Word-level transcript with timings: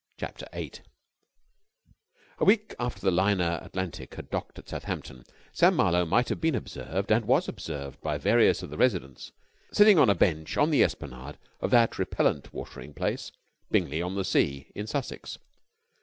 CHAPTER 0.17 0.47
EIGHT 0.53 0.81
A 2.39 2.43
week 2.43 2.73
after 2.79 2.99
the 3.01 3.11
liner 3.11 3.59
Atlantic 3.61 4.15
had 4.15 4.31
docked 4.31 4.57
at 4.57 4.67
Southampton, 4.67 5.23
Sam 5.53 5.75
Marlowe 5.75 6.07
might 6.07 6.29
have 6.29 6.41
been 6.41 6.55
observed 6.55 7.11
and 7.11 7.25
was 7.25 7.47
observed 7.47 8.01
by 8.01 8.17
various 8.17 8.63
of 8.63 8.71
the 8.71 8.79
residents 8.79 9.31
sitting 9.71 9.99
on 9.99 10.09
a 10.09 10.15
bench 10.15 10.57
on 10.57 10.71
the 10.71 10.81
esplanade 10.83 11.37
of 11.59 11.69
that 11.69 11.99
repellent 11.99 12.51
watering 12.51 12.95
place, 12.95 13.31
Bingley 13.69 14.01
on 14.01 14.15
the 14.15 14.25
Sea, 14.25 14.71
in 14.73 14.87
Sussex. 14.87 15.37